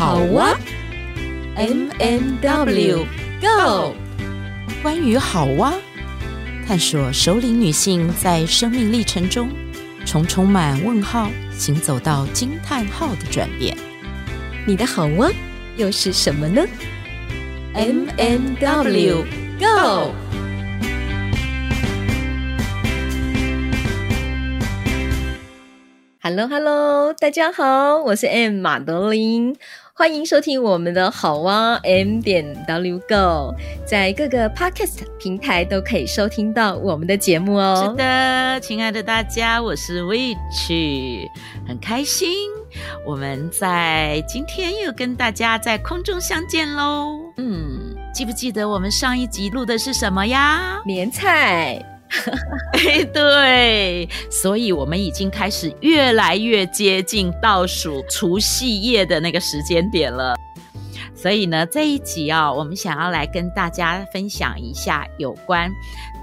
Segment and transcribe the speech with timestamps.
[0.00, 0.58] 好哇
[1.56, 3.04] ，M M W
[3.38, 3.94] Go，
[4.82, 5.74] 关于好哇，
[6.66, 9.50] 探索首领女性在生命历程中
[10.06, 13.76] 从充满问号行走到惊叹号的转变。
[14.66, 15.30] 你的好哇
[15.76, 16.64] 又是什么呢
[17.74, 19.24] ？M M W
[19.58, 20.14] Go。
[26.22, 29.56] Hello，Hello，大家好，我是 M 马德琳，
[30.00, 33.54] 欢迎收听我们的好哇 M 点 W Go，
[33.84, 37.86] 在各个 Podcast 平台都可以收听到我们的节目哦。
[37.86, 41.28] 是的，亲爱的大家，我是 Witch，
[41.68, 42.30] 很开心，
[43.06, 47.18] 我们在今天又跟大家在空中相见喽。
[47.36, 50.80] 嗯，记不记得我们上一集录的是什么呀？
[50.86, 51.78] 年菜。
[52.72, 60.34] 哎，对，所以我们已经开始越来越接近倒数除夕夜的那个时间点了。
[61.14, 65.70] 所以呢，这一集啊，我们想要来跟大家分享一下有关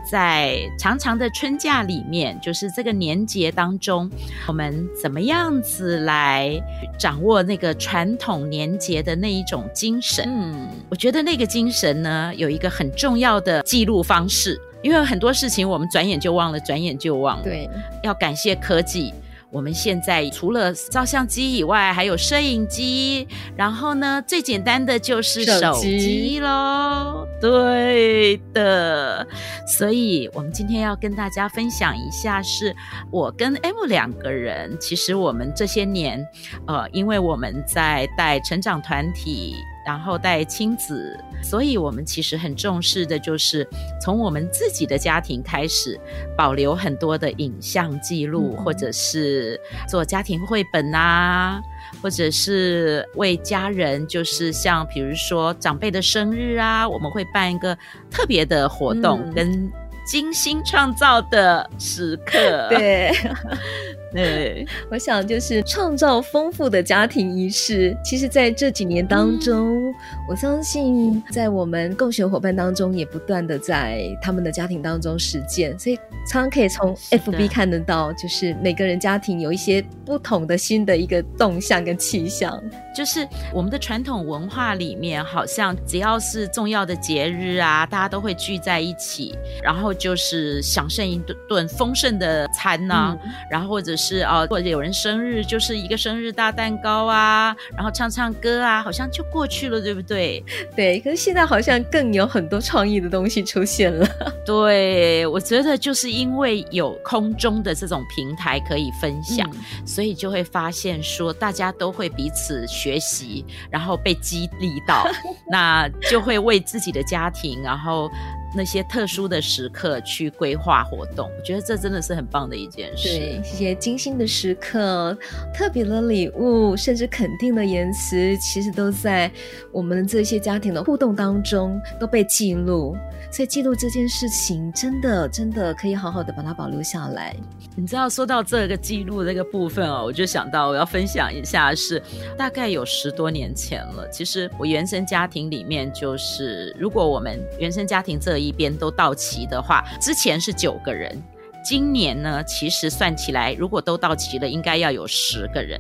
[0.10, 4.10] 在长长的春假里面，就是这个年节当中，
[4.48, 6.60] 我们怎么样子来
[6.98, 10.26] 掌握那个传统年节的那一种精神。
[10.28, 14.60] 嗯，我觉得那个精神呢，有一个很重要的记录方式。
[14.82, 17.44] 因为很多事情我们转眼就忘了，转眼就忘了。
[17.44, 17.70] 对，
[18.04, 19.14] 要感谢科技。
[19.50, 23.26] 我们现在除了照相机以外，还有摄影机。
[23.56, 27.26] 然后呢，最简单的就是手机喽。
[27.40, 29.26] 对的。
[29.66, 32.76] 所以我们今天要跟大家分享一下，是
[33.10, 36.28] 我跟 M 两个人，其实我们这些年，
[36.68, 39.56] 呃，因为我们在带成长团体。
[39.88, 43.66] 然后带亲子，所以我们其实很重视的，就是
[44.02, 45.98] 从我们自己的家庭开始，
[46.36, 49.58] 保留很多的影像记录，嗯、或者是
[49.88, 51.62] 做家庭绘本啊，
[52.02, 57.74] 或者是为家人，就是像比如说长辈的生日啊，我们会办一个
[58.12, 59.72] 特别的活动，嗯、跟
[60.06, 62.68] 精心创造的时刻。
[62.72, 63.10] 对。
[64.18, 67.96] 对， 我想就是创造丰富的家庭仪式。
[68.04, 69.94] 其实，在这几年当中，嗯、
[70.28, 75.78] 我相信在我们共学伙伴当中，也不断的在他们的家庭当中实践。
[75.78, 75.96] 所以，
[76.28, 82.60] 常常可以从 FB 看得到，就是每个人家庭有一些不同的新的一个动向跟气象。
[82.96, 93.96] 就是我们的传统文化里面，好像只要是重要的节日啊，大家都会聚在一起，然后就是享受一顿丰盛的餐呐、啊，嗯、然后或者。
[93.96, 100.44] 是啊，或者有人生日，就是一个生日大蛋糕啊，然后唱唱歌啊，好像就过去了，对不对？
[100.76, 104.08] 对，可是现在好像更有很多创意的东西出现了。
[104.46, 115.06] 对，我觉得就是因为有空中的这种平台可以分享，嗯、所以就会发现说大家都会彼此学习，然后被激励到，
[115.52, 118.10] 那就会为自己的家庭，然后。
[118.56, 123.10] 那些特殊的时刻去规划活动，我觉得这真的是很棒的一件事。
[123.10, 125.16] 对，这些精心的时刻、
[125.54, 129.32] 特别的礼物，甚至肯定的言辞，其实都在
[129.72, 132.96] 我们这些家庭的互动当中都被记录。
[133.30, 137.36] 所以记录这件事情，真的真的可以好好的把它保留下来。
[137.76, 142.04] 你知道，说到这个记录这个部分哦，我就想到我要分享一下是，是
[142.38, 144.08] 大概有十多年前了。
[144.10, 151.22] 其实我原生家庭里面，就是如果我们原生家庭这一一边都到齐的话，之前是九个人。
[151.68, 155.78] 今年呢，其实算起来，如果都到齐了，应该要有十个人。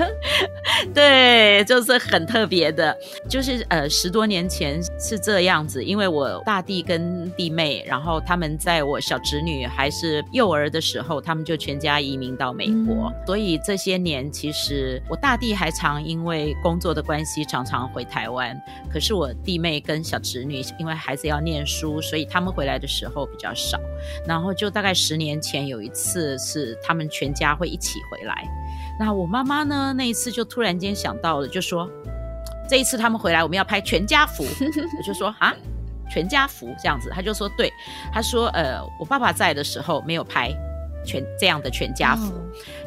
[0.94, 2.96] 对，就是很特别的，
[3.28, 18.58] 就是呃，十多年前是这样子，因为我大弟跟弟妹，然后他们在我小侄女还是幼儿的时候，他们就全家移民到美国，嗯、所以这些年其实我大弟还常因为工作的关系常常回台湾，
[18.90, 23.78] 可是我弟妹跟小侄女因为孩子要念书，所以他们回来的时候比较少，
[24.26, 24.69] 然后就。
[24.70, 28.48] 大概十年前有一次是他们全家会一起回来，
[28.98, 31.90] 那我妈妈呢，那一次就突然间想到了，就说
[32.68, 34.44] 这一次他们回来我们要拍全家福，
[34.98, 35.54] 我就说啊，
[36.10, 37.72] 全家福这样子，他就说对，
[38.12, 40.50] 他说呃我爸爸在的时候没有拍
[41.04, 42.32] 全这样的全家福。
[42.32, 42.40] 哦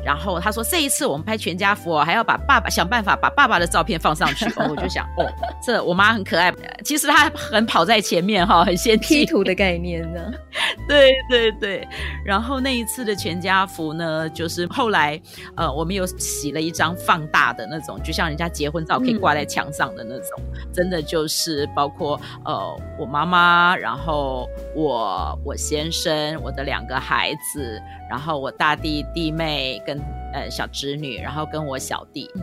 [0.04, 4.46] 然后他说：“这一次我们拍全家福哦，还要把爸爸想办法把爸爸的照片放上去。
[4.58, 5.26] ”哦，我就想，哦，
[5.66, 6.54] 这我妈很可爱。
[6.84, 10.32] 其实她很跑在前面哈，很先 P 图的概念呢。
[10.88, 11.88] 对对对。
[12.26, 15.20] 然后那一次的全家福呢，就是后来
[15.56, 27.82] 呃，我们有洗了一张放大的那种，就像人家结婚照可以挂在墙上的那种，嗯、真的就是包括呃我妈妈，然后我我先生，我的两个孩子。
[28.10, 29.93] 然后我大弟弟妹跟
[30.34, 32.42] 呃小侄女，然后跟我小弟，嗯，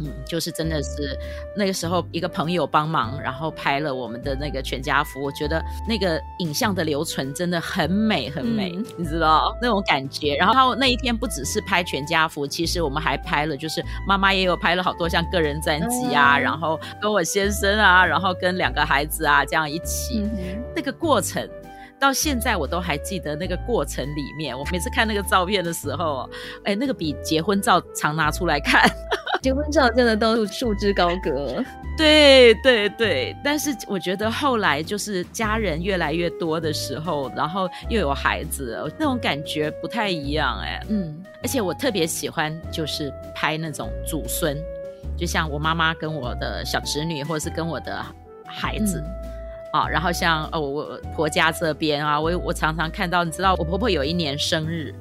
[0.00, 1.16] 嗯，就是真的是
[1.56, 5.22] 那个时候一个朋友帮忙，然后拍了我们的那个全家福。
[5.22, 10.34] 我觉得那个影像的留存真的很美很美，嗯、你知道那种感觉。
[10.36, 21.48] 然后那一天不只是拍全家福，其实我们还拍了，就是妈妈也有拍了好多像个人专辑啊，嗯、然后跟我先生啊，然后跟两个孩子啊这样一起，嗯、那个过程。
[22.00, 26.28] 到现在我都还记得那个过程里面，我每次看那个照片的时候，
[26.64, 28.90] 哎，那个比结婚照常拿出来看，
[29.42, 31.62] 结婚照真的都束之高阁。
[31.98, 40.82] 对对对，但是我觉得后来就是家人越来越多的时候，然后又有孩子，那种感觉不太一样哎。
[40.88, 44.56] 嗯，而且我特别喜欢就是拍那种祖孙，
[45.18, 48.02] 就像我妈妈跟我的小侄女，或者是跟我的
[48.46, 48.98] 孩子。
[49.04, 49.29] 嗯
[49.72, 54.94] 啊，然后像哦，我婆家这边啊，我我常常看到，你知道，我婆婆有一年生日，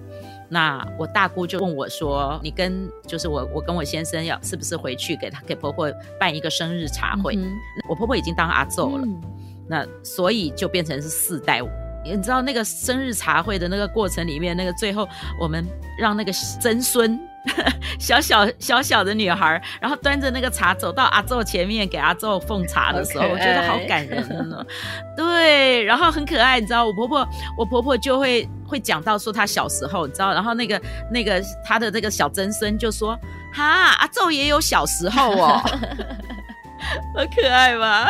[0.48, 7.52] 那我大姑就问我说：“你跟就是我，我跟我先生要是不是回去给她给婆婆办一个生日茶会？”嗯、
[7.90, 9.22] 我婆婆已经当阿祖了，嗯、
[9.68, 11.62] 那所以就变成是四代。
[12.06, 15.08] 你知道那个生日茶会的那个过程里面，那个最后
[15.40, 15.66] 我们
[15.98, 17.20] 让那个曾孙。
[18.00, 24.64] 小小小小的女孩，然后端着那个茶走到阿祖前面给阿祖奉茶的时候，我觉得好感人呢。
[25.16, 27.28] 对，然后很可爱，你知道，我婆婆，
[27.58, 30.82] 我婆婆就会会讲到说她小时候，你知道，然后那个
[31.12, 33.18] 那个她的那个小曾孙就说
[33.54, 33.64] ：“哈，
[34.00, 35.58] 阿祖也有小时候哦，
[37.16, 38.10] 好可爱吧？”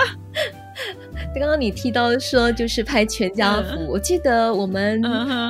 [1.36, 5.02] 刚刚你提到说就是拍全家福，我记得我们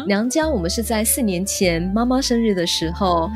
[0.07, 3.29] 娘家我们是在四年前妈妈生日的时候。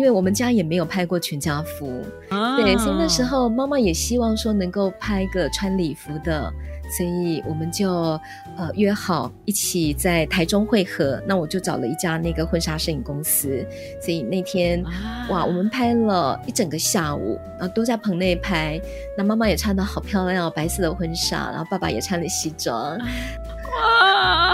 [0.00, 6.50] 因为我们家也没有拍过全家福，哦、对，所以那时候妈妈也希望说能够拍个穿礼服的，
[6.96, 8.18] 所以我们就
[8.56, 11.22] 呃约好一起在台中会合。
[11.26, 13.62] 那我就找了一家那个婚纱摄影公司，
[14.00, 18.80] 所以那天、啊、哇，我们拍了一整个下午，然后都在棚内拍。
[19.18, 22.96] 那妈妈也穿的好漂亮，白色的婚纱，然后爸爸也穿了西装。
[22.96, 23.06] 啊，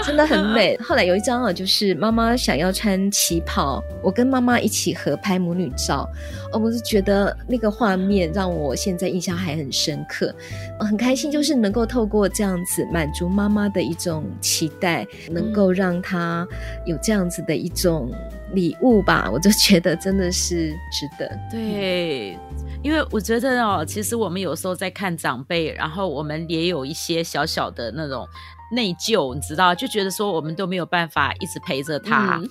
[0.03, 0.77] 真的很美。
[0.77, 6.07] 后来有一张啊，就是妈妈想要穿旗袍，我跟妈妈一起合拍母女照。
[6.53, 10.33] 哦，我是觉得那个画面让我现在印象还很深刻，
[10.79, 16.47] 很开心，就是能够透过这样子满足妈妈的一种期待，能够让她
[16.85, 18.09] 有这样子的一种
[18.53, 19.29] 礼物吧。
[19.33, 21.29] 我就觉得真的是值得。
[21.51, 22.37] 对，
[22.81, 28.25] 因为我觉得哦，其实我们有时候在看长辈，然后我们也有一些小小的那种。
[28.71, 32.49] 内疚，你知道，就觉得说我们都没有办法一直陪着他，嗯、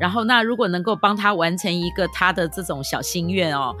[0.00, 3.74] 然后那如果能够帮他完成一个他的这种小心愿哦。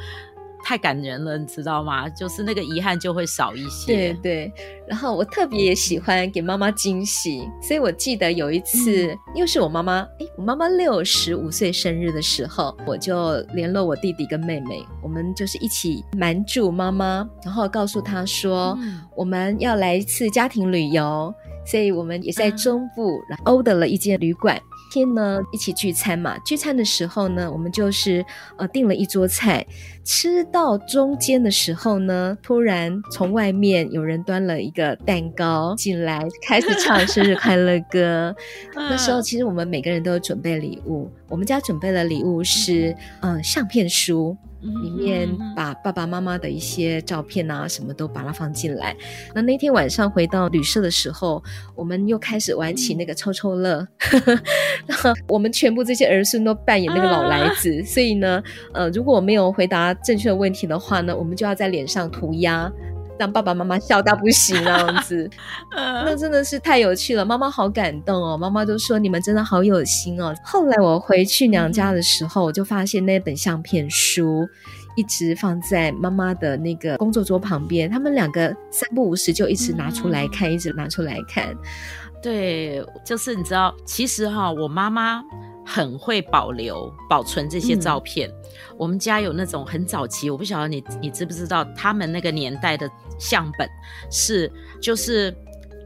[0.60, 2.08] 太感人了，你知道吗？
[2.08, 3.86] 就是那个遗憾就会少一些。
[3.86, 4.52] 对对，
[4.88, 21.32] 然后我特别也喜欢给妈妈惊喜，所以我记得有一次，嗯、又是我妈妈，哎，我妈妈六十五岁生日的时候，我就联络我弟弟跟妹妹，我们就是一起瞒住妈妈，然后告诉她说，嗯、我们要来一次家庭旅游，
[21.70, 24.58] 所以我们也在中部，然后 order 了一间旅馆。
[24.90, 26.38] 天呢，一起聚餐嘛。
[26.38, 28.24] 聚餐的时候呢，我们就是
[28.56, 29.66] 呃订了一桌菜。
[30.02, 38.34] 吃到中间的时候呢，突然从外面有人端了一个蛋糕进来，开始唱生日快乐歌。
[38.74, 41.10] 那时候其实我们每个人都有准备礼物。
[41.28, 44.34] 我们家准备的礼物是嗯、呃、相片书。
[44.60, 48.96] 里面把爸爸妈妈的一些照片啊，什么都把它放进来。
[49.34, 51.42] 那那天晚上回到旅社的时候，
[51.74, 53.86] 我们又开始玩起那个抽抽乐。
[54.86, 62.70] 然后我们全部这些儿孙都扮演那个老来子，所以呢，呃，如果我没有回答正确的问题的话呢，我们就要在脸上涂鸦。
[63.18, 65.28] 让爸爸妈妈笑到不行那样子，
[65.74, 67.24] 那真的是太有趣了。
[67.24, 70.34] 妈妈好感动哦，妈妈都说你们真的好有心哦。
[70.44, 74.48] 后来我回去娘家的时候，我就发现那本相片书
[74.96, 81.54] 一直放在妈妈的那个工作桌旁边，他们两个三不五时就一直拿出来看，嗯、一直拿出来看。
[82.20, 85.22] 对，就是你知道，其实哈，我妈妈
[85.70, 88.26] 很会保留、保存这些照片。
[88.30, 88.34] 嗯
[88.78, 93.68] 我们家有那种很早期，我不晓得你你知不知道，他们那个年代的相本
[94.08, 95.34] 是就是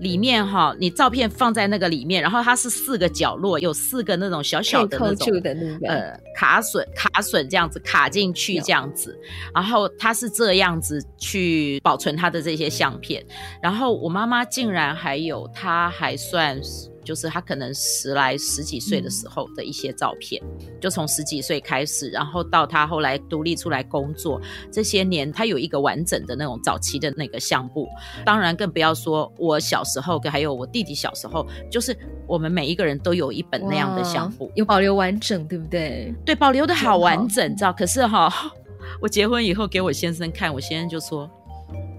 [0.01, 9.19] 里面哈，你照片放在那个里面，然后它是四个角落，有四个那种小小的那种的那个呃卡榫卡榫这样子卡进去这样子，
[9.55, 13.25] 然后它是这样子去保存它的这些相片，
[13.63, 16.92] 然后我妈妈竟然还有，她还算是。
[17.05, 24.41] 就是他可能十来十几岁的时候的一些照片，嗯、就从十几岁开始，然后到他后来独立出来工作
[24.71, 27.89] 这些年，他有一个完整的那种早期的那个相簿。
[28.25, 36.15] 当然，更不要说我小时候，还有我弟弟小时候，就是我们每一个人都有一本那样的相簿，有保留完整，对不对？
[36.25, 37.73] 对，保留的好完整，知道？
[37.73, 38.33] 可是哈。
[39.01, 41.31] 我结婚以后给我先生看，我先生就说：“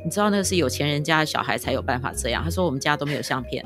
[0.03, 3.65] 你知道那个是有钱人家的小孩才有办法这样。”他说：“我们家都没有相片。”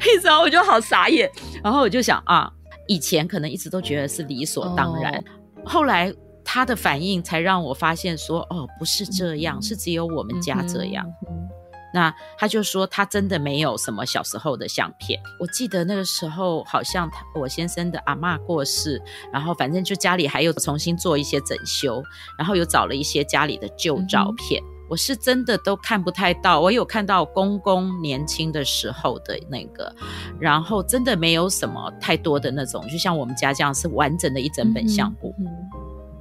[0.00, 1.30] 你知道 我就好傻眼。
[1.62, 2.50] 然后我就想啊，
[2.86, 5.24] 以前可能一直都觉得是理所当然，哦、
[5.64, 6.12] 后来
[6.44, 11.06] 他的反应才让我发现说：“哦，不是这样，嗯、是只有我们家这样。
[11.28, 11.48] 嗯”嗯
[11.92, 15.20] 那他就说他真的没有什么小时候的相片。
[15.40, 19.02] 我记得那个时候好像他我先生的阿嬷过世，
[19.32, 22.00] 然后反正就家里还有重新做一些整修，
[22.38, 24.62] 然后又找了一些家里的旧照片。
[24.62, 29.94] 嗯、我是真的都看不太到，我有看到公公年轻的时候的那个，
[30.40, 35.32] 然后真的没有什么太多的那种，就像我们家这样是完整的一整本相簿。
[35.38, 35.70] 嗯嗯、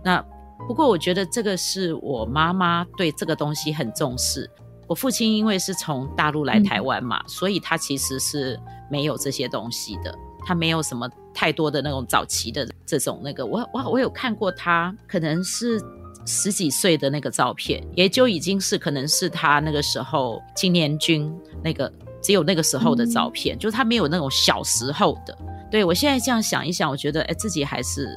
[0.04, 0.26] 那
[0.68, 4.48] 不过我觉得这个是我妈妈对这个东西很重视。
[4.86, 10.14] 我父亲因为是从大陆来台湾嘛，嗯、所以他其实是没有这些东西的，
[10.46, 13.44] 他没有什么太多的那种早期的这种那个。
[13.44, 15.82] 我我我有看过他可能是
[16.30, 25.36] 十几岁的那个照片，也就已经是可能是他那个时候青年军那个只有那个时候的照片，嗯、就是他没有那种小时候的。
[25.72, 28.08] 对，我现在这样想一想，我觉得哎，自己还是。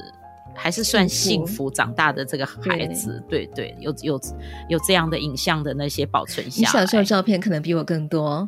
[0.55, 4.21] 还是算幸福长大的这个孩子，对对，对，有有
[4.69, 6.61] 有这样的影像的那些保存下来。
[6.61, 8.47] 你小时候照片可能比我更多，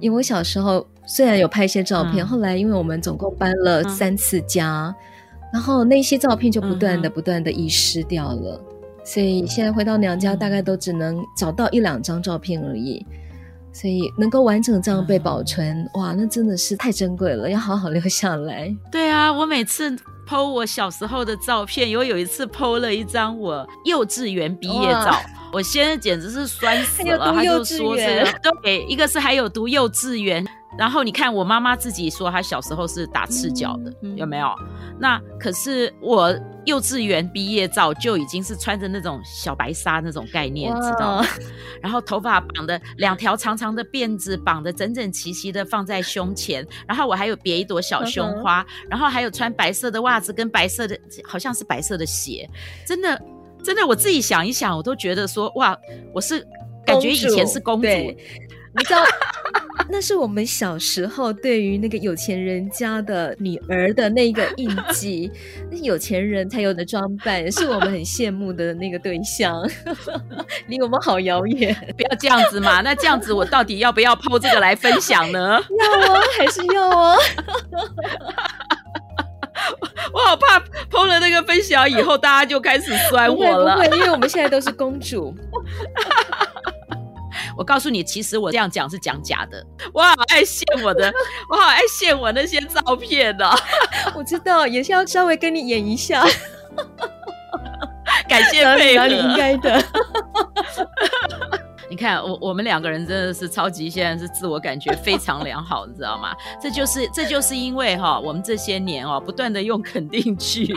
[0.00, 4.94] 因为我小时候虽然有拍一些照片，嗯、后来因为我们总共搬了三次家，嗯、
[5.52, 8.73] 然后那些照片就不断的不断的遗失掉了，嗯、
[9.04, 13.04] 所以现在回到娘家，大概都只能找到一两张照片而已。
[13.72, 18.74] 所以能够完整这样被保存，嗯、哇，那真的是太珍贵了，要好好留下来。
[18.90, 19.96] 对啊，我每次。
[20.26, 25.20] po 我小时候的照片，有有一次 po 了一张我幼稚园毕业照，哇
[25.54, 27.32] 我现在简直是酸死了。
[27.32, 28.26] 他就说是，
[28.62, 30.44] 对，一个是还有读幼稚园。
[30.76, 34.52] 然后你看，我妈妈自己说，她小时候是打赤脚的，嗯、有没有？
[34.98, 41.26] 那可是我幼稚园毕业照就已经是穿着那种小白纱那种概念，知道吗？
[41.80, 46.66] 然后头发绑的两条长长的辫子，绑的整整齐齐的放在胸前。
[46.88, 52.50] 然后我还有别一朵小胸花，嗯、然后还有穿白色的袜子跟白色的，好像是白色的鞋。
[52.84, 53.16] 真的，
[53.64, 55.76] 真的，我自己想一想，我都觉得说，哇，
[56.12, 56.46] 我是
[56.84, 57.88] 感觉以前是公主。
[58.76, 59.04] 你知道，
[59.88, 65.30] 那是我们小时候对于那个有钱人家的女儿的那个印记，
[65.70, 69.64] 那有钱人才有的装扮，是我们很羡慕的那个对象，
[70.66, 71.72] 离我们好遥远。
[71.96, 75.62] 不要这样子嘛，那这样子我到底要不要 po 这个来分享呢？
[75.78, 77.16] 要啊，还是要啊？
[80.14, 83.74] 我好怕 po 了那个分享以后，大家就开始酸我了。
[83.74, 85.34] 不会，因为我们现在都是公主。
[87.58, 89.64] 我告诉你，其实我这样讲是讲假的。
[89.92, 91.12] 我好爱现我的，
[91.50, 93.50] 我好爱现我那些照片的。
[94.14, 96.24] 我知道，也是要稍微跟你演一下。
[98.28, 99.84] 感谢配合，你应该的。
[101.94, 106.34] 你看，我我们两个人真的是超级，现在是自我感觉非常良好，你知道吗？
[106.60, 110.74] 这就是这就是因为哈，我们这些年哦，不断的用肯定句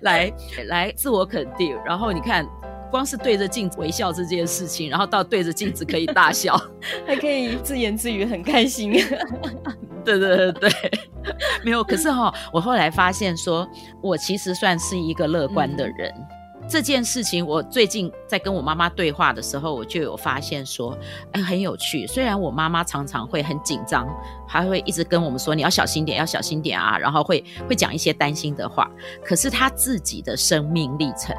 [0.00, 0.32] 来
[0.66, 2.48] 来自我肯定，然后你看。
[2.90, 6.60] 光是对着镜子微笑这件事情，然后到对着镜子可以大笑，
[7.08, 8.92] 还可以自言自语，很开心。
[10.04, 10.70] 对对对对，
[11.64, 11.82] 没有。
[11.82, 13.66] 可是哈、哦，我后来发现说，
[14.02, 16.12] 我其实算是一个乐观的人。
[16.14, 16.26] 嗯、
[16.72, 20.96] 这件事情，我最近在跟我妈妈对话的时候，我就有发现说，
[21.32, 22.06] 哎，很有趣。
[22.06, 24.08] 虽然我妈妈常常会很紧张，
[24.48, 28.90] 还会一直跟我们说你要小心点，要小心点啊，然后会会讲一些担心的话。
[29.22, 31.36] 可是她自己的生命历程。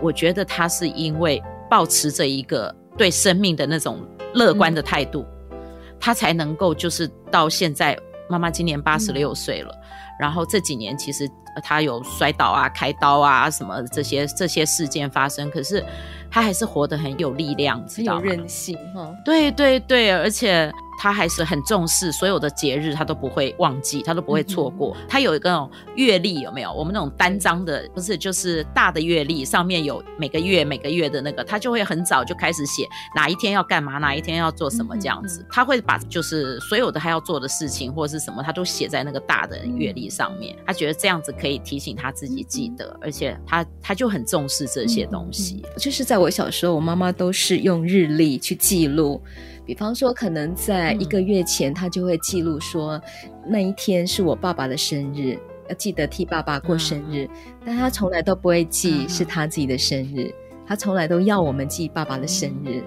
[0.00, 4.00] 我觉得她是因为保持着一个对生命的那种
[4.32, 5.58] 乐观的态度，嗯、
[6.00, 7.94] 他才能够就是到现在，
[8.30, 9.74] 妈妈今年八十六岁了，
[10.18, 11.28] 然后这几年其实
[11.62, 15.84] 他有摔倒啊、开刀啊什么这些这些事件发生，可是
[16.30, 18.20] 他还是活得很有力量，知道吗？
[18.20, 19.14] 很有韧性哈。
[19.24, 20.72] 对对对，而且。
[21.02, 24.94] 他还是很重视所有的节日，他都不会忘记，他都不会错过。
[25.08, 26.70] 他有一个那种月历，有没有？
[26.70, 35.42] 我们那种单张的，不是就是大的月历，上面有每个月每个月的那个，他就会很早就开始写哪一天要干嘛，哪一天要做什么这样子。
[35.50, 40.54] 他会把就是所有的他要做的事情或者是什么，他都写在那个大的月历上面。
[40.66, 45.64] 他觉得这样子可以提醒他自己记得，而且他他就很重视这些东西。
[45.78, 49.20] 就是在我小时候，我妈妈都是用日历去记录。
[49.64, 53.00] 比方说，可能在一个月前，她就会记录说，
[53.46, 57.28] 那一天是我爸爸的生日，要记得替爸爸过生日。
[57.64, 60.32] 但她从来都不会记是她自己的生日，
[60.66, 62.82] 她从来都要我们记爸爸的生日。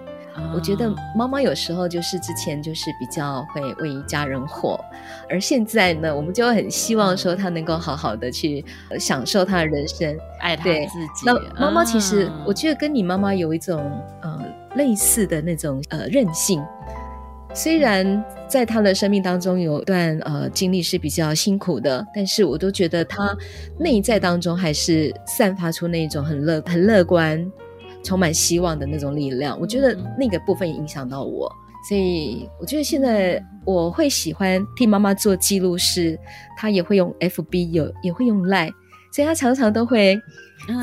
[0.53, 4.79] 我觉得妈妈有时候就是之前就是比较会为家人活，
[5.29, 8.63] 而现在呢，我们就很希望说她能够好好的去
[8.99, 11.25] 享受她的人生，爱她自己。
[11.25, 13.79] 那妈妈其实我觉得跟你妈妈有一种
[14.21, 14.41] 呃
[14.75, 16.63] 类似的那种呃韧性，
[17.53, 23.35] 虽然在她的生命当中有段呃经历是比较辛苦的，但是我都觉得她
[23.79, 27.51] 内在当中还是散发出那种很乐很乐观。
[28.03, 31.51] 充满希望的那种力量，我觉得那个部分也影响到我，
[31.87, 36.19] 所以我觉得现在我会喜欢替妈妈做记录，是
[36.57, 38.71] 她也会用 FB，有也会用 Line，
[39.11, 40.19] 所以她常常都会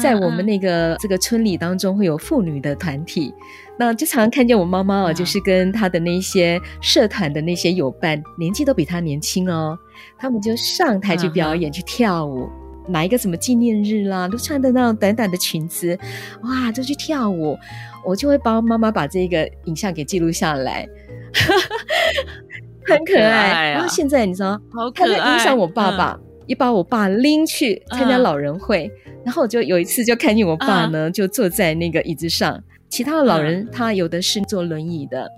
[0.00, 3.32] 在我们那个这个村里当中会有妇女的团体，
[3.78, 9.78] 那就常常看见我妈妈哦，就是跟她的那些社团的那些友伴，年纪都比她年轻哦，
[10.18, 12.48] 他们就上台去表演，去跳舞。
[12.90, 15.98] 哪一个什么纪念日啦，都穿的那种短短的裙子，
[16.42, 17.58] 哇，就去跳舞，
[18.04, 20.86] 我就会帮妈妈把这个影像给记录下来，
[22.86, 23.20] 很可爱。
[23.20, 35.30] 可爱啊、然后现在你知道，好可爱，他在影响我爸爸，嗯、也把我爸拎去参加老人会，嗯、然后我就有一次就看见我爸呢，嗯、就坐在那个椅子上，其他的老人他有的是坐轮椅的。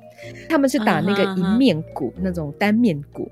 [0.48, 2.20] 他们是打那个一面鼓，uh huh.
[2.22, 3.30] 那种单面鼓，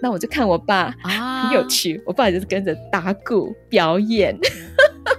[0.00, 2.02] 那我就看我爸啊，很有趣，uh.
[2.06, 4.36] 我爸就是跟着打鼓表演，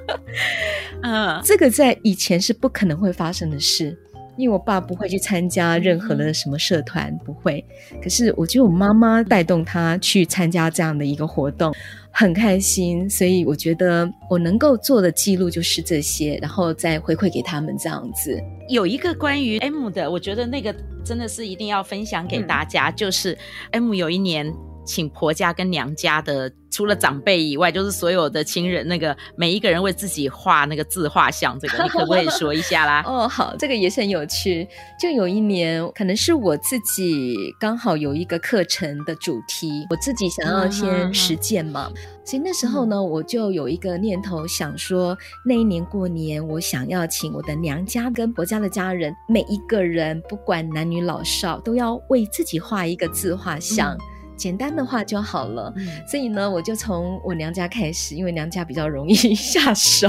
[1.01, 1.41] 嗯、uh，huh.
[1.45, 3.97] 这个在以前是不可能会发生的事，
[4.37, 7.63] 因为我爸不会去参加任何的什么社团，uh 不会。
[8.01, 11.73] 可是我觉得我妈妈带动他去参加这样的一个活动。
[12.15, 18.39] 很开心，所以我觉得我能够做的记录就是这些，然后再回馈给他们这样子。
[18.69, 23.35] 有一个关于 M 的，我觉得那个真的是一定要分享给大家，嗯、就是
[23.71, 24.45] M 有一年
[24.85, 26.51] 请婆家跟娘家的。
[26.73, 33.03] 除了长辈以外，就是所有的亲人，那个每一个人为自己画那个自画像，这个你可不可以说一下啦？
[33.05, 34.67] 哦，好，这个也是很有趣。
[34.99, 53.93] 就有一年，可能是我自己刚好有一个课程的主题，我自己想要先实践嘛，嗯、所以那时候呢，嗯、我就有一个念头，想说那一年过年，我想要请我的娘家跟婆家的家人，每一个人不管男女老少，都要为自己画一个自画像。
[53.93, 53.99] 嗯
[54.35, 60.07] 简单的话就好了，嗯、所以呢，我就从我娘家开始，因为娘家比较容易下手，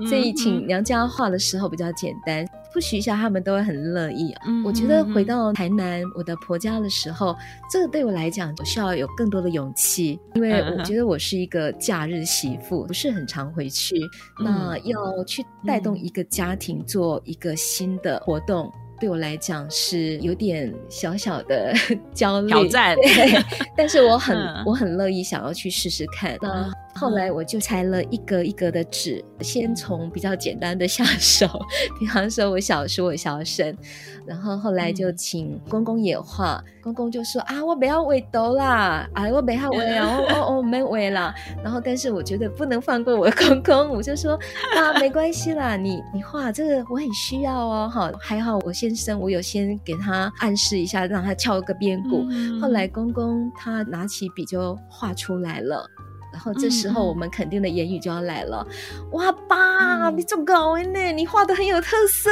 [0.00, 4.34] 嗯、所以请娘家画的时候比较简单，不许一下他们都会很乐意。
[4.46, 7.36] 嗯、我觉得回到台南我的婆家的时候，
[7.70, 13.96] 这个对我来讲，我需要有更多的勇气，因为我觉得我是一个假日媳妇，不是很常回去，
[14.40, 18.72] 嗯、那要去带动一个家庭做一个新的活动。
[19.04, 21.74] 对我来讲是有点小小的
[22.14, 23.38] 焦虑挑战，对，
[23.76, 26.38] 但是我很、嗯、我很乐意想要去试试看。
[26.40, 31.46] 那后来我就拆了一格一格的纸，先从比较简单的下手，
[31.98, 33.76] 比方说我小叔、我小婶，
[34.24, 41.34] 然后后来就请公公也画，嗯、公公就说啊，我不要画图啦，啊，我不要画啊，我我我没画啦。
[41.64, 44.38] 然后但是我觉得不能放过我的公公， 我就说
[44.76, 52.24] 啊，没关系啦，你你画这个我很需要哦，好，还好我先生我有先给他暗示一下，让他敲个边鼓。
[52.30, 55.84] 嗯、后来公公他拿起笔就画出来了。
[56.34, 62.28] 然后这时候我们肯定的言语就要来了，嗯、哇爸，嗯、你这么高呢，你画的很有特色。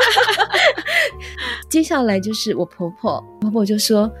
[1.70, 4.12] 接下来就是我婆婆，婆婆就说。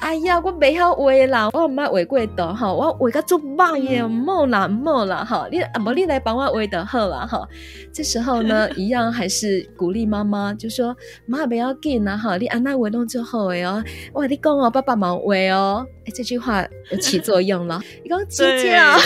[0.00, 7.46] 哎呀，我没晓画啦，我唔捌画过图哈，我画个做棒耶，唔好啦唔好啦哈，你啊不你来帮我画的好啦哈。
[7.94, 13.80] 这时候呢， 一样还是鼓励妈妈，就说妈不要紧啦哈，你安那画弄就好诶哦。
[14.12, 17.80] 我跟你讲哦，爸爸冇画哦，哎这句话有起作用了。
[18.02, 18.98] 你讲真假？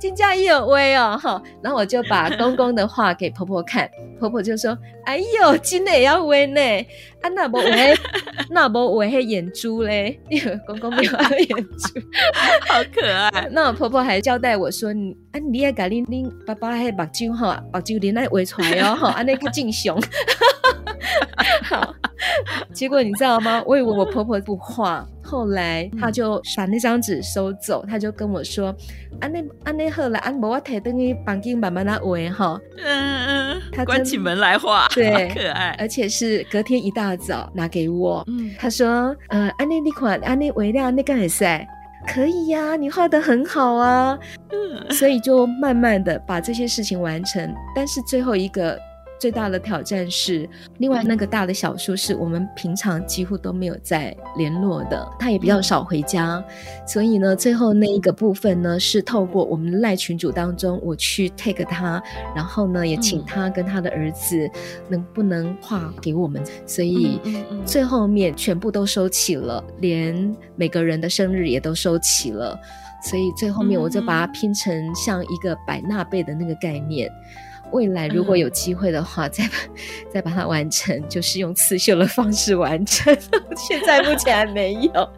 [0.00, 1.42] 真假也有威哦哈。
[1.62, 6.60] 然后我就把公公的画给婆婆看，婆婆就说：哎呦，真的要威呢。
[7.22, 7.94] 啊，那不威，
[8.50, 10.20] 那无画迄眼珠嘞？
[10.66, 12.00] 公公没有眼珠，
[12.68, 13.48] 好可爱。
[13.52, 20.00] 那我婆婆还交代我说：“你啊，你也赶紧拎爸爸迄目睭哈，目睭连来画出来哦，哈，安尼较正常。”
[21.62, 21.94] 好，
[22.72, 23.62] 结果你知道吗？
[23.66, 28.74] 我以为我婆婆不画，后来她就把那张纸收走，她就跟我说
[29.20, 38.24] ：“安内安内好了，安无我提等于房间慢慢来画哈。”嗯嗯，她关起门来画，对，可爱，而且是隔天一大早拿给我。
[38.28, 41.44] 嗯，她说：“呃，安内那款，安尼画了，你敢会使？
[42.06, 44.18] 可以呀，你画的很好啊。”
[44.52, 48.78] 嗯，所以就慢慢的把这些事情完成，但是最后一个。
[49.22, 56.44] 最大的挑战是，另外那个大的小叔是我们平常几乎都没有在联络的，他也比较少回家，
[56.88, 62.02] 所以呢，最后那一个部分呢，是透过我们的赖群主当中，我去 take 他，
[62.34, 64.50] 然后呢，也请他跟他的儿子
[64.88, 67.20] 能不能画给我们，所以
[67.64, 72.58] 最后面全部都收齐了，连每个人的生日也都收齐了，
[73.04, 77.08] 所以最后面我就把它拼成像一个百纳贝的那个概念。
[77.72, 79.50] 未来如果有机会的话，嗯、再把
[80.10, 83.16] 再把它完成，就是用刺绣的方式完成。
[83.56, 84.92] 现在目前还没有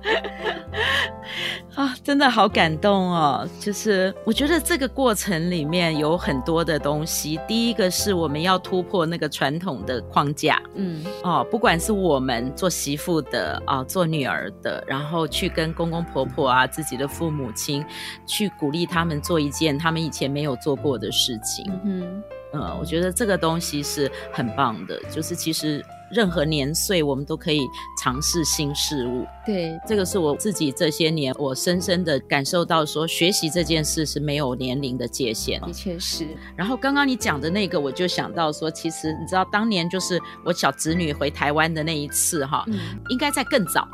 [1.75, 3.49] 啊，真的好感动哦！
[3.59, 7.39] 就是我觉得这个过程里面有很多的东西。
[7.49, 17.85] 第一个是我们要突破那个传统的框架，嗯，哦，不管是我们做媳妇的啊，做女儿的，然后去跟公公婆婆啊，自己的父母亲，
[18.25, 22.23] 去鼓励他们做一件他们以前没有做过的事情，嗯。
[22.55, 27.61] 嗯，我觉得这个东西是很棒的，就是其实任何年岁我们都可以
[28.03, 29.27] 尝试新事物。
[29.45, 35.61] 对，这个是我自己这些年我深深的感受到，说学习这件事是没有年龄的界限。
[35.63, 36.27] 的确是。
[36.57, 43.87] 然后刚刚你讲的那个，我就想到说，其实你知道，当年就是我小侄女回台湾的那一次哈，嗯，应该在更早。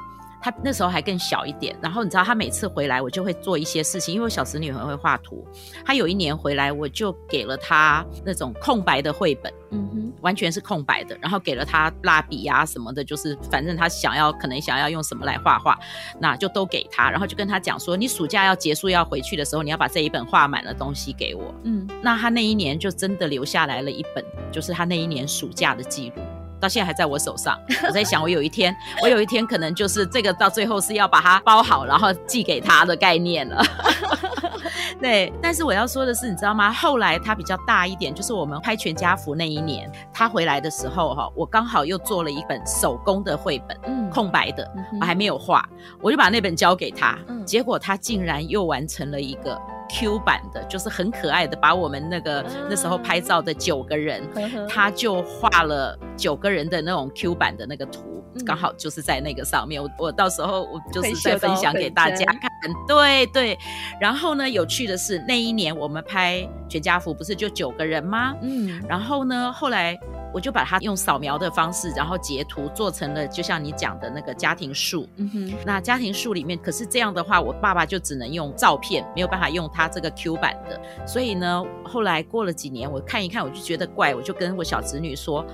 [0.42, 5.46] 他那时候还更小一点，然后你知道他每次回来，我就会做一些事情，因为我小侄女很会画图。
[5.84, 15.78] 他有一年回来，我就给了他那种空白的绘本，嗯哼，完全是空白的，然后给了他蜡笔啊什么的，就是反正他想要可能想要用什么来画画，
[16.18, 26.22] 那就都给他，然后就跟他讲说，你暑假要结束要回去的时候，你要把这一本画满了东西给我，嗯，那他那一年就真的留下来了一本，就是他那一年暑假的记录。
[26.60, 33.62] 到现在还在我手上，我在想，我有一天，我有一天可能就是这个，到最后是要把它包好，然后寄给他的概念了。
[35.00, 36.70] 对，但是我要说的是，你知道吗？
[36.70, 44.70] 后来他比较大一点，就是我们拍全家福那一年，他回来的时候，哈，我刚好又做了一本手工的绘本，嗯，空白的，
[45.00, 45.66] 我还没有画，
[46.02, 49.58] 我就把那本交给他，结果他竟然又完成了一个。
[49.92, 54.22] Q 版的，就是很可爱的，把我们那个那时候拍照的九个人，
[54.68, 59.82] 他就画了九个人的那种 Q 版的那个图，刚好就是在那个上面。
[59.82, 62.50] 我我到时候我就是再分享给大家看。
[62.86, 63.58] 对对，
[64.00, 68.34] 然后呢，有趣的是那一年我们拍全家福，不是就九个人吗？
[68.42, 69.98] 嗯，然后呢，后来。
[70.32, 75.08] 我就把它用扫描的方式，然后截图做成了，就像你讲的那个家庭树。
[75.16, 80.80] 嗯哼，那家庭树里面，可是这样的话，我爸爸就只能用照片，没有办法用他这个 Q 版的。
[81.06, 85.44] 所以呢，后来过了几年，我看一看，我就觉得怪，我就跟我小侄女说，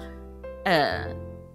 [0.64, 1.06] 呃，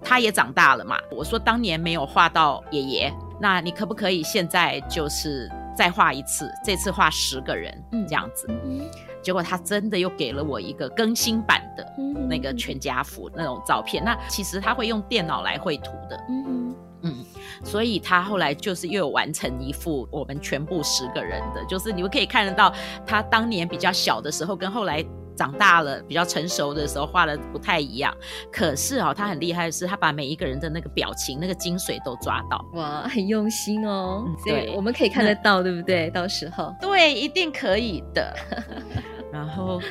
[0.03, 0.99] 他也长大了嘛。
[1.12, 6.51] 我说当年没有画到爷爷，那你可不可以现在就是再画一次？
[6.63, 8.47] 这次画十个人，嗯，这样子。
[8.49, 8.89] 嗯
[9.23, 11.86] 结果他真的又给了我一个更新版的
[12.27, 14.03] 那个全家福那种照片。
[14.03, 17.25] 那其实他会用电脑来绘图的，嗯嗯，
[17.63, 22.73] 所以他后来就是又有完成一幅我们全部十个人的，就是你们可以看得到
[23.05, 25.05] 他当年比较小的时候跟后来
[25.41, 28.15] 长大了比较成熟的时候画的不太一样。
[28.51, 34.23] 可是哦，他很厉害的是他把每一个人的那个表情那个精髓都抓到，哇，很用心哦。
[34.45, 36.12] 对，我们可以看得到，对不对？
[36.12, 38.32] 到时候对，一定可以的。
[39.34, 39.82] 然后，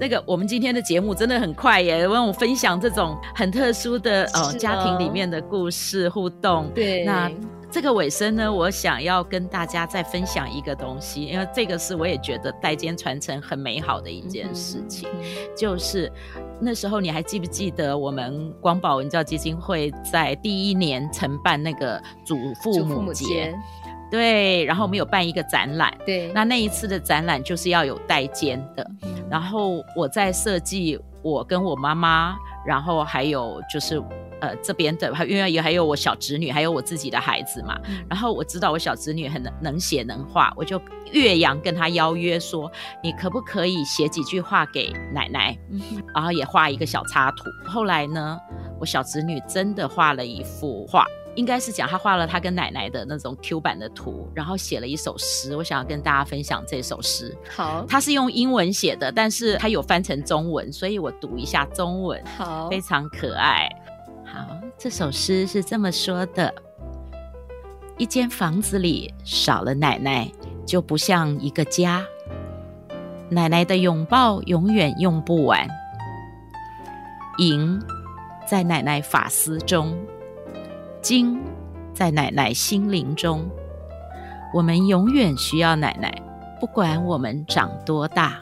[0.00, 6.68] 那个我们今天的节目真的很快耶，为我分享这种很特殊的呃，哦家庭里面的故事互动。
[6.74, 7.30] 对，那
[7.70, 15.24] 这个尾声呢，我想要跟大家再分享一个东西，因为这个是我也觉得代间传承很美好的一件事情，嗯、
[15.56, 16.10] 就是
[16.60, 23.54] 那时候你还记不记得我们光宝文教基金会在第一年承办那个祖父母节？
[24.08, 34.02] 对，然后我们有办一个展览，对，那那一次的展览就是要有代间的，嗯、然后我在设计，我跟我妈妈，然后还有就是
[34.40, 40.80] 呃这边的，因为也还有我小侄女，还有我自己的孩子嘛，嗯、然后我知道我小侄女很能能写能画，我就
[41.12, 42.70] 岳阳跟她邀约说，
[43.02, 45.80] 你可不可以写几句话给奶奶，嗯、
[46.14, 47.44] 然后也画一个小插图。
[47.64, 48.38] 后来呢，
[48.80, 51.06] 我小侄女真的画了一幅画。
[51.36, 55.54] 应该是讲他画了他跟奶奶的那种 Q 版的图，然后写了一首诗。
[55.54, 57.36] 我想要跟大家分享这首诗。
[57.48, 62.20] 好，他是用英文写的，但是他有翻成中文，所以我读一下中文。
[62.38, 63.68] 好，非常可爱。
[64.24, 66.52] 好，这首诗是这么说的：
[67.98, 70.32] 一间房子里少了奶奶，
[70.66, 72.02] 就不像一个家。
[73.28, 75.68] 奶奶的拥抱永远用不完。
[77.38, 77.78] 银
[78.48, 79.94] 在奶奶发丝中。
[81.08, 81.38] 金
[81.94, 83.48] 在奶奶心灵中，
[84.52, 86.12] 我们永远需要奶奶，
[86.58, 88.40] 不管我们长多大。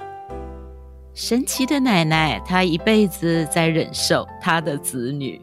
[1.12, 5.38] 神奇的奶奶，她一辈子在忍受她的子女，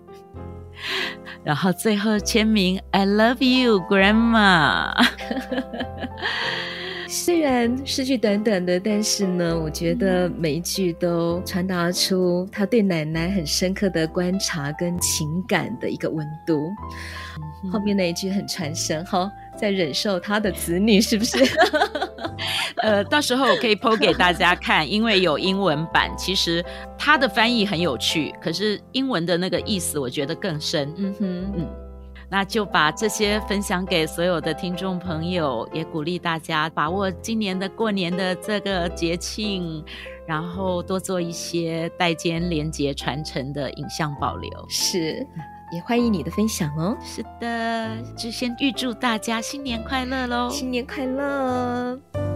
[1.44, 4.92] 然后最后签名 “I love you, Grandma”。
[7.12, 16.72] 虽然诗句短短的，但是呢，我觉得每一句都传达出他对奶奶很深刻的观察跟情感的一个温度。
[17.70, 21.38] 后面那一句很传神哈，在忍受他的子女，是不是？
[22.82, 26.64] 呃，到时候我可以 po 给大家看，因为有英文版，其实
[26.98, 30.92] 它的翻译很有趣，可是英文的那个意思我觉得更深。
[30.96, 31.68] 嗯哼，嗯，
[32.32, 39.84] 那就把这些分享给所有的听众朋友，也鼓励大家把握今年的过年的这个节庆，
[40.26, 44.50] 然后多做一些代间连接传承的影像保留。
[44.70, 45.28] 是。
[45.74, 46.98] 也欢迎你的分享哦。
[47.02, 50.50] 是的，就先预祝大家新年快乐喽！
[50.50, 52.31] 新年快乐。